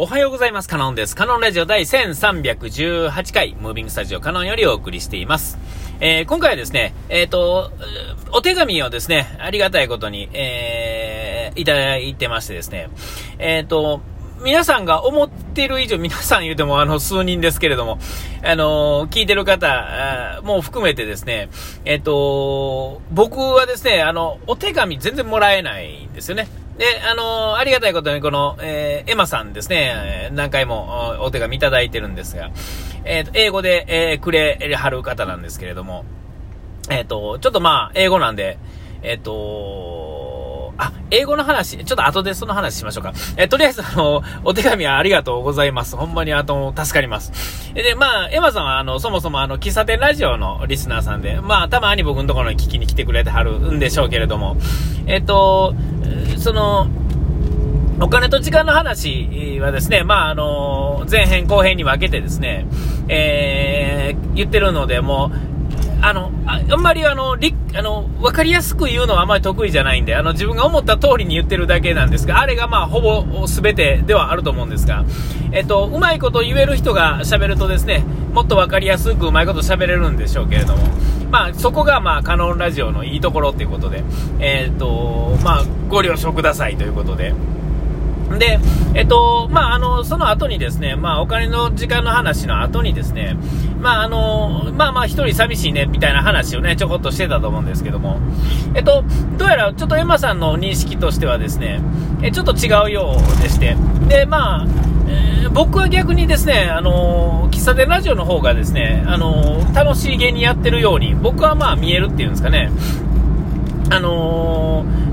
[0.00, 0.68] おはようございます。
[0.68, 1.16] カノンです。
[1.16, 5.58] カノンラジオ第1318回、ムービングスタジオカノンよりお送りしています。
[5.98, 7.72] えー、今回はですね、えっ、ー、と、
[8.30, 12.90] お手紙をですね、ありがたいことに、えー、いただいてましてですね、
[13.40, 14.00] えっ、ー、と、
[14.44, 17.98] 皆さんが思ってる以上、皆さん言うてもあの数人ですけれども、
[18.44, 21.48] あの聞いてる方もう含めてですね、
[21.84, 26.46] えっ、と、僕はですね、あの、お手紙全然もらえないんですよね。
[26.78, 32.50] で、あのー、ありがたいことに、この、えー、エマさんですね、何回もお手紙いただいてるんですが、
[33.04, 36.04] えっ、ー、と、英語で、えー、くれはる方なんですけれども、
[36.88, 38.58] えっ、ー、と、ちょっとまあ、英語なんで、
[39.02, 43.12] えっ、と、あ、英語の話、ちょっと後でその話しましょうか。
[43.36, 45.96] えとりあえず、あの、お手紙はありがとうございます。
[45.96, 47.74] ほんまに、あの、助かります。
[47.74, 54.56] で、まあ、エマさんは、あの、そもそも、あの、喫茶店ラジオのリスナーさんで、まあ、たまに僕のところに聞きに来てくれてはるんでしょうけれども、
[55.06, 55.74] えっ、と、
[56.38, 56.88] その、
[58.00, 62.66] お金と時間の話はですね、まあ、あの、前編後編に分けてですね、
[63.08, 65.48] えー、言ってるので、もう、
[66.00, 75.04] あの、あんまりあの、り、あの、わかりやすく言うのはあまり得意じゃないんで、あの、自分が思った通りに言ってるだけなんですが、あれがまあ、ほぼ全てではあると思うんですが、
[75.50, 80.86] えっと、うまいこと言える人が喋るとですね、もっとわかりやすくうまいこと喋れるんでしょうけれども、
[81.30, 84.02] まあ、そこがまあ、カノンラジオのいいところっていうことで、
[84.38, 87.34] えっと、まあ、ご了承くださいということで、
[88.38, 88.58] で、
[88.94, 93.36] えっと、まあ、あの、その後にですね、まあ、お金の時間の話の後にですね、
[93.80, 98.18] まあ、あの、まあまあ、一人寂しいね、みたいな話をね、ちょこっとしてたと思うんですけども、
[98.74, 99.02] えっと、
[99.38, 101.80] どうやら、ちょっとエマさんの認識としてはですね、
[102.22, 103.76] え、ちょっと違うようでして、
[104.08, 104.66] で、まあ、
[105.08, 112.70] えー、僕は逆にですね、あの喫茶店ラジオの方がですね、あの楽しい芸にやってるように、僕はまあ見えるっていうんですかね、
[113.90, 115.07] あのー、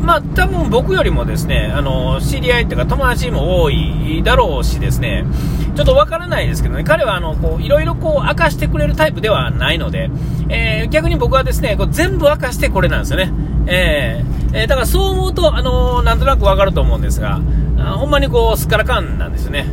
[0.00, 5.24] まあ、多分僕よりもですね、あの、知り合いっていうか友達も多いだろうしですね、
[5.74, 10.10] ちょっとわからないですけどね、彼はあの、こう、いろいろこう、明かしてくれるタイプではないので、
[10.48, 13.32] えー、逆に僕はですね、こう全部明かしてこれなんですよね。
[13.66, 17.40] えー、えー、だからそう思うと、あのなんとなくわかると思うんですが、
[17.78, 19.66] あほんまにこう、すっからかんなんですよね。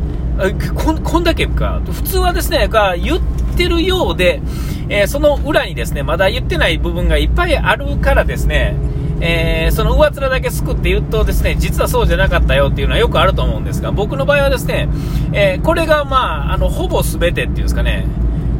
[0.74, 3.20] こんこんだけか、普通はですね、が言っ
[3.56, 4.42] てるようで、
[4.88, 8.76] え、その裏にですね、まだ言ってない部分がいっぱいあるからですね、
[9.20, 14.88] えー、その上面だけすくって言うとですね、実はそうじゃなかったよっていうのはよくあると思うんですが、僕の場合はですね、
[15.32, 18.06] えー、これがまあ、あの、ほぼ全てっていうんですかね、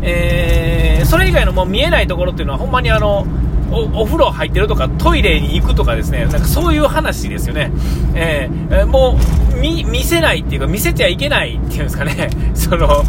[0.03, 3.27] えそれ以外のもう見えないところっていうのはほんまにあの、
[3.72, 6.27] お風呂入ってるとかトイレに行くとかですね。
[6.27, 7.71] なんかそういう話ですよね、
[8.15, 9.19] えー、も
[9.54, 12.31] う見せないっていうか見せちゃいけないっていうんですかね。
[12.55, 13.05] その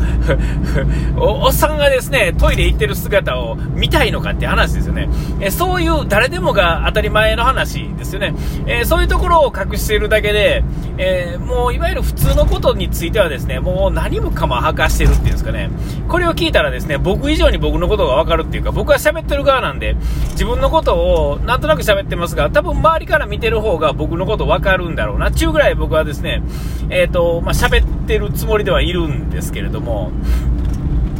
[1.17, 5.09] おおっさんがですねトイレ行ってる姿を見たいのかって話ですよね、
[5.39, 8.33] えー、そういう誰でもが当たり前の話ですよね、
[8.65, 10.63] えー、そういうところを隠しているだけで、
[10.97, 15.69] えもういわゆる普通のことについてはですねもう何もかも明かしてるっていうんですかね。
[16.07, 19.95] これを聞いたらですね僕以上に僕のことが分かるっていうか僕は喋ってる側なんで
[20.31, 26.41] 自分分のことをなんとなく喋ってますが、多分周りから見てる方が僕のこと分かるんだろうな、ちゅうぐらい僕はですね、
[26.89, 30.11] えっ、ー、と、まあ、喋ってるつもりではいるんですけれども、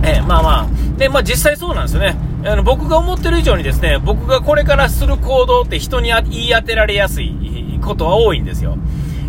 [0.04, 0.68] えー、まあまあ、
[0.98, 2.16] で、まあ実際そうなんですよね。
[2.46, 8.78] あの僕が思ってる以上にですね、僕がこれからする行動って人に言い当てられやすいことは多いんですよ。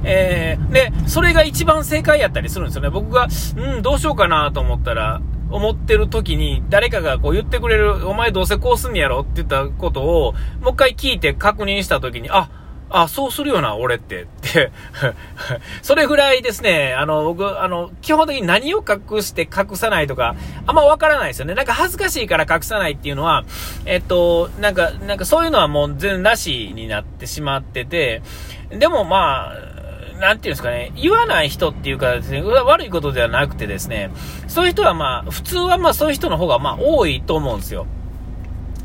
[0.05, 2.91] えー、で、それが一番正解やったりするんですよね。
[2.91, 5.21] 僕が、うん、どうしようかなと思ったら、
[5.51, 9.21] 思ってる時に、誰かがこう言ってくれる、お前どうせこうすんやろ？
[9.21, 12.51] って言ったことを、もう一回聞いて確認した時に、あ、
[12.91, 14.23] あ、そうするよな、俺って。
[14.23, 14.73] って、
[15.83, 20.37] それぐらいですね、あの、僕、あの、基本的に何を隠して隠さないとか、
[20.67, 21.55] あんまわからないですよね。
[21.55, 23.45] なんか恥ずかしいから隠さないっていうのは、
[23.85, 28.23] えっと、なんか、なんかそういうのはもう全然なしになってしまってて、
[28.71, 29.55] でもまあ、
[30.19, 34.11] なんていうんですかね、言わない人っていうかですね、悪いことではなくてですね、
[34.47, 37.87] そういう人はまあ、普通はまあそういう人の方がまあ多いと思うんですよ。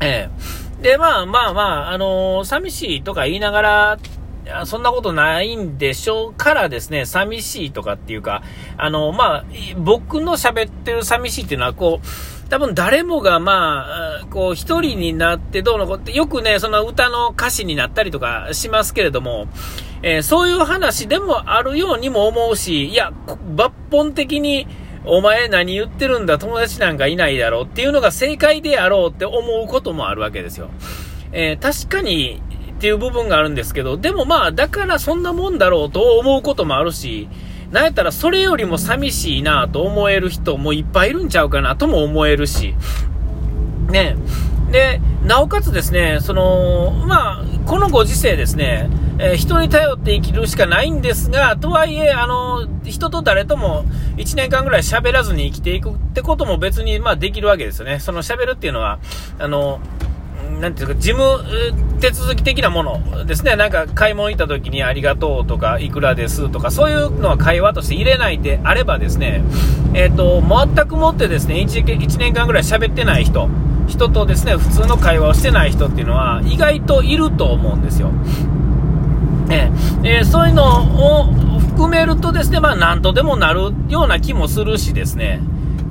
[0.00, 3.98] ええで、まあまあまあ、あのー、寂しいとか言いながら、
[4.66, 8.42] そんなことないんでしょうからですね、寂しいとかっていうか、
[8.76, 9.44] あの、まあ、
[9.78, 12.06] 僕の喋ってる寂しいっていうのは、こう、
[12.54, 19.48] 多分誰もがまあ、こう、一人になってどうのこうって、よくね、その歌の歌詞になったりとかしますけれども、
[20.02, 24.68] えー、そういう話でもあるようにも思うし、いや、抜本的に、
[25.04, 30.70] お前何言ってるんだ、友達なんかいないだろうっていうのが正解であろうって思うこともあるわけですよ。
[31.32, 32.40] えー、確かに
[32.70, 37.28] っていう部分があるんですけど、でもまあ、だからそんなもんだろうと思うこともあるし、
[37.74, 42.76] なんやったらそれよりも寂しいなと思える人もいっぱいいるんちゃうかなとも思えるし、
[43.90, 44.16] ね
[44.70, 48.88] で、なおかつですね、その、まあ、このご時世ですね、
[49.18, 53.84] えー、人に頼って生きるしかないんですが、とはいえ、あの、人と誰とも
[54.18, 57.98] 1年間ぐらい喋らずに生きていくってことも別に、まあ、できるわけですよね。
[57.98, 59.00] その喋るっていうのは、
[59.40, 59.80] あの、
[60.60, 61.42] なんていうか、事務
[62.00, 63.56] 手続き的なものですね。
[63.56, 69.42] なんか、買い物行った時にありがとうとか、いくらですとか、そういうのは会話として入れないであればですね、
[69.94, 73.48] えっ、ー、と、全くもってですね1、1年間ぐらい喋ってない人、
[73.86, 78.10] 人とですね、普通の会話をしてない人っていうのは、意外といると思うんですよ。
[79.50, 79.70] え
[80.02, 81.24] えー、そういうのを
[81.58, 85.40] 含めるとですね、まあ、なんとでもなるような気もするしですね、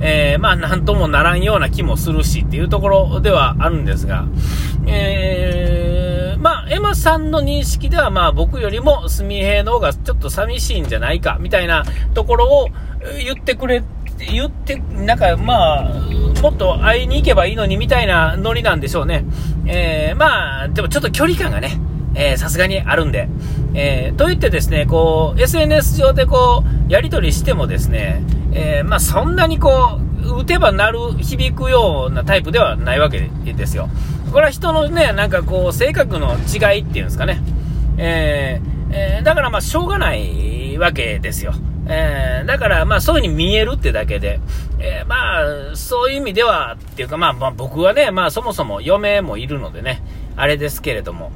[0.06, 4.26] えー、まあ、なんともならんような気もするしっていうところではあるんですが、
[4.86, 12.68] えー、まあ、エマさんの認識では、まあ、僕よりも純平の方がちょっと寂しいんじゃないか、みたいなところを
[13.24, 13.82] 言ってくれ、
[14.30, 15.94] 言って、なんか、まあ、
[16.42, 19.24] もっと会いに行けばいいのにみたいなノリなんでしょうね。
[19.64, 21.78] えー、まあ、でもちょっと距離感がね、
[22.14, 23.28] えさすがにあるんで。
[23.74, 28.22] えー、と言ってですね、こう、SNS 上でこう、やり取りしてもですね、
[28.52, 33.88] えー、まあ、そんなにこう、打てば鳴る、響くようなタイプではないわけですよ。
[34.32, 37.42] これは人のね、なんかこう、性格の違いっていうんですかね。
[37.98, 41.52] えー、え、だからまあ、しょうがないわけですよ。
[41.86, 44.40] えー、だから、まあ、そういう風に見えるってだけで、
[44.78, 45.16] えー、ま
[45.72, 50.02] あ、そういう意味では、っていうか、まあ、まあ、僕はね、まあ、そもそも嫁もいるのでね、
[50.36, 51.32] あれですけれども、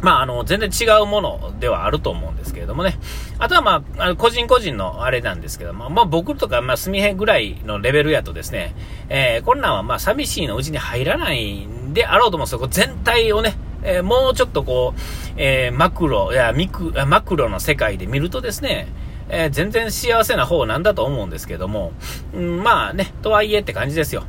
[0.00, 2.98] まあ、あの、全然違うものではあると思うんですけれどもね。
[3.38, 8.74] あとはまあ、個人個人のあれなんですけども、まあ僕とか、まあ、すみへぐらいのレベルやとですね、
[9.08, 12.68] えー、こんなんはまあ、寂しいのうちに入らないんであろうと思うんですよ。
[12.88, 15.00] 全体をね、えー、もうちょっとこう、
[15.36, 18.88] えー、マクロ、いや、ミク、マクロの世界で見るとですね、
[19.28, 21.92] えー、全然幸せな方なんだと思うんですけども、
[22.34, 24.24] うん、まあね、とはいえって感じですよ。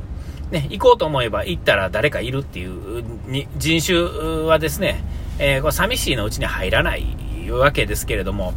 [0.50, 3.02] ね、行こうと思えば行ったら誰かいるっていう
[3.56, 3.98] 人種
[4.46, 5.02] はですね、
[5.38, 7.06] えー、これ寂しいのうちに入らない
[7.50, 8.54] わけですけれども、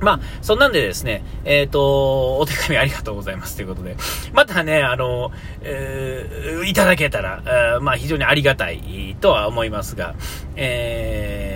[0.00, 3.96] まあ、そんなんでですね、えっ、ー、と、お手紙ありがとうございますということで、
[4.32, 5.32] またね、あの、
[5.62, 10.14] えー、いただけたら、えー、まあ、非常にありがたいとは思いますが、
[10.56, 11.53] えー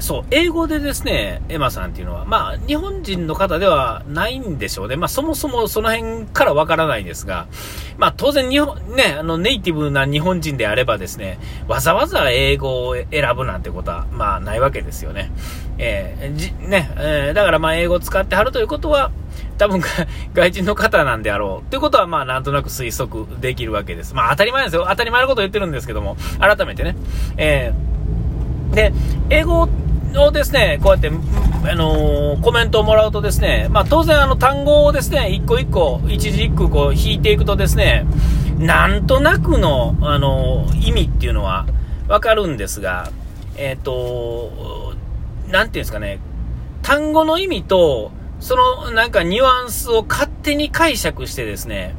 [0.00, 4.96] そう、英語でですね、エマさんっていうのは、まあ、日本人の方ではないんでしょうね。
[4.96, 7.46] まあ、そもそもその辺からわからないんですが、
[7.98, 11.38] まあ、当然日本、ね、あの、ネイティブな日本人であればですね、
[11.68, 15.30] わざわざ英語を選ぶなんてことは、まあ、ないわけですよね。
[15.78, 19.10] えー、じ、ね、えー、だからまあ、英語使ってはるということは、
[19.58, 19.82] 多分
[20.32, 21.70] 外人の方なんであろう。
[21.70, 24.14] ということは、まあ、なんとなく推測できるわけです。
[24.14, 24.86] まあ、当たり前ですよ。
[24.88, 26.96] 当たり前のことを言ってるんですけども、改めてね。
[27.36, 28.92] えー、で、
[29.28, 29.68] 英語
[30.18, 38.06] をですね、こうやって、あのー、コメントをもらうとですね、まあ、当然あの単語をですね、一個一個、一字一句こう引いていくとですね、
[38.58, 41.66] なんとなくの、あのー、意味っていうのは
[42.08, 43.10] わかるんですが、
[43.56, 44.94] えっ、ー、と、
[45.48, 46.18] なんていうんですかね、
[46.82, 48.10] 単語の意味と、
[48.40, 51.94] そのなんかニュアンスを勝手に解釈してですね、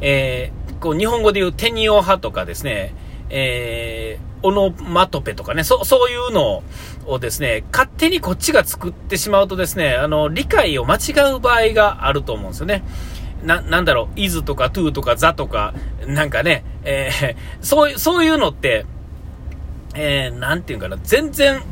[0.00, 2.94] えー、こう日本語で言うテニオ派とかですね、
[3.30, 6.62] えー、オノマトペとかね、そ、そういうの
[7.06, 12.84] をですね、勝手にこっちが作ってしまうとですね、あの、理解を間違う場合があると思うんですよね。
[13.42, 15.74] な、なんだろう、is とか to とか the とか、
[16.06, 18.86] なんかね、えー、 そういう、そういうのって、
[19.94, 21.62] えー、なんていうかな、全然、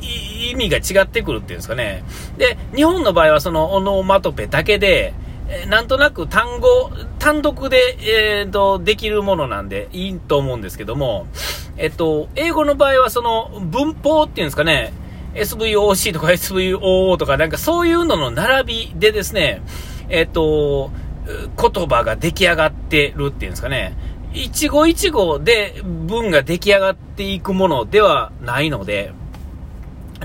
[0.00, 2.04] 意味が違ってくるっていうんですかね。
[2.36, 5.12] で、日本の場合はそのオノマトペだけで、
[5.48, 11.26] えなんとなく単語、単独で、えーと、できるものなんでいいと思うんですけども、
[11.78, 14.92] えっと、英語の場合はその文法っていうんですかね、
[15.34, 19.62] SVOC とか SVOO とかなんかそういうのの並びでですね、
[20.08, 20.90] えっと、
[21.26, 23.94] 言葉が出来上がってるっていうんですかね、
[24.34, 29.12] 一語一語で文が出来上がっていくものではないので、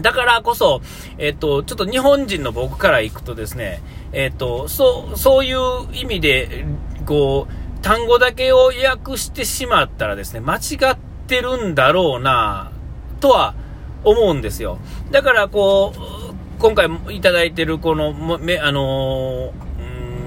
[0.01, 0.81] だからこそ、
[1.19, 5.57] えっと、ちょっと日本人の僕から行くとですね、えっと、そう、そういう
[5.93, 6.65] 意味で、
[7.05, 12.71] こう、単語だけを訳してしまったらですね、間違っててるんだろうな、
[13.19, 13.55] とは
[14.03, 14.79] 思うんですよ。
[15.11, 19.51] だからこう、今回いただいてるこの、め、あの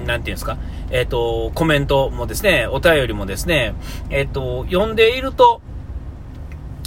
[0.03, 0.57] ー、なんていうんですか、
[0.91, 3.73] えっ、と、コメントもですね、お便りもですね、
[4.09, 5.61] えっ、と、読んでいると、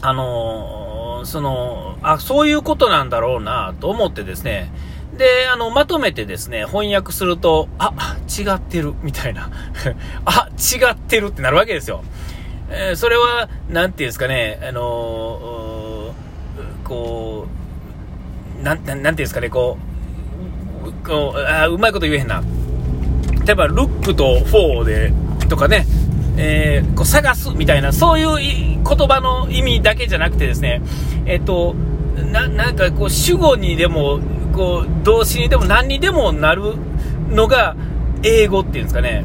[0.03, 4.73] あのその、あ、そういうことなんだろうなと思ってですね、
[5.17, 9.51] で、あの、まとめてですね、翻訳すると、あ、違ってる、みたいな。
[10.25, 12.03] あ、違ってるってなるわけですよ。
[12.71, 17.49] えー、それは、なんていうんですかね、あのー、こ
[18.61, 19.77] う、なん、なんていうんですかね、こ
[20.85, 22.43] う、こうあうまいこと言えへんな。
[23.45, 25.13] 例えば、ルックとフォーで、
[25.49, 25.85] とかね、
[26.37, 30.81] えー、こう探すみたいな、そういう言葉の意味だけじゃなくてですね、
[31.27, 31.75] えっと、
[32.33, 34.21] ななんかこう主語にでも、
[34.55, 36.75] こう動詞にでも何にでもなる
[37.31, 37.77] のが
[38.23, 39.25] 英語っていうんですかね。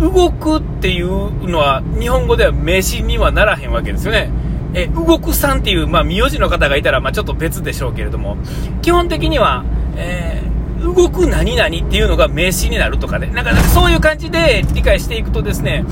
[0.00, 4.30] 動くっていうのは日本語では名詞にはならへんわけですよね。
[4.72, 8.36] え動くさんっていう、まあ、名字の方がいたら、まあ、ちょっと別でしょうけれども、
[8.82, 9.64] 基本的には、
[9.96, 15.84] えー、動く何々っていうのが名詞になるとかね、なんかそういう感じで理解していくとですね、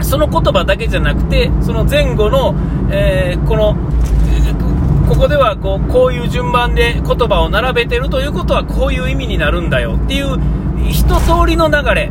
[0.00, 2.54] その言葉だけじゃなくて、その前後の、
[2.90, 3.76] えー、この、
[5.08, 10.36] ここではこうこういう順番で言葉を並べてるということはこういう意味になるんだよっていう
[10.88, 12.10] 一通りの流れ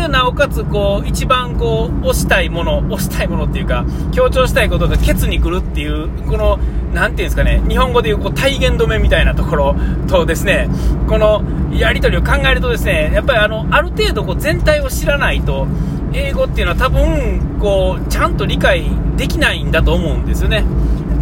[0.00, 6.58] で、なおかつ、こう、一番こう、押したいもの、押したいものっていうか、強調したいことがケツに来るっていう、この、
[6.92, 9.76] なんていうんですかね、日本語でいう、こう、体言止めみたいなところ
[10.08, 10.68] とですね、
[11.08, 15.66] この、やり取りを考えるとですね、やっぱりあの、ある程度こう、全体を知らないと、
[16.12, 18.84] 英語っていうのは多分、こう、ちゃんと理解
[19.16, 20.64] できないんだと思うんですよね。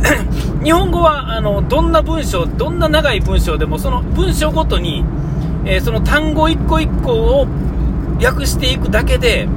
[0.62, 5.04] 日本語は、あの、どんな文章、どんな長い文章でも、その文章ごとに、
[5.64, 7.46] えー、その単語一個一個を
[8.20, 9.48] 訳していくだけで、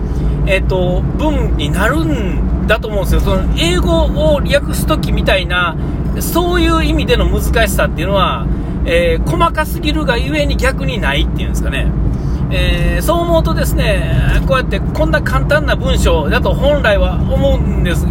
[0.47, 3.21] えっ、と、文になるんだと思うんですよ。
[3.21, 5.75] その英語を訳すときみたいな、
[6.19, 8.45] そういう意味での難しさっていうのは、
[8.85, 11.87] えー、細かすぎるがゆえに逆にないっていうんですかね。
[12.51, 18.07] えー、そう思うとですね、こうやってこんな簡単な文章だと本来は思うんです。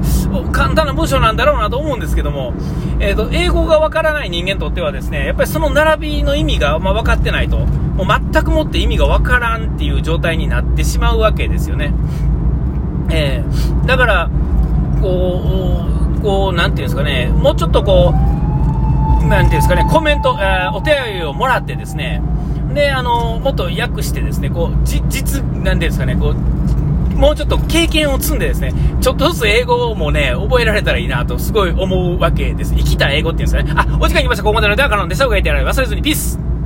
[0.50, 2.52] 簡単な文章なんだろうなと思うんですけども、
[2.98, 11.94] えーと、英語がわからない人間にとってはですね、やっぱりその並びの意味が、まあ、分かってないと、もう全くもって意味がわからんっていう状態になってしまうわけですよね。
[13.10, 14.30] えー、だから、
[15.00, 15.86] こ
[16.18, 18.12] う、こう、なんていうんですかね、もうちょっとこ
[19.22, 22.22] う、なんていうんですかね、コメント、えー、お手紙をもらってですね、
[22.74, 32.74] で、あの、もっと訳してですね、こう、じ、実、なんていうんですかね、こう、もうちょっと経験を積んでですね、ちょっとずつ英語もね、覚えられたらいいなと、すごい思うわけです。
[32.74, 33.74] 生きた英語っていうんですかね。
[33.76, 34.42] あ、お時間来ました。
[34.42, 35.28] ここまでのでは、カノンでした。
[35.28, 36.43] お書いてあら忘れずに、ピース